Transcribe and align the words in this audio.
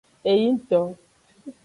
Eyingto. 0.31 0.79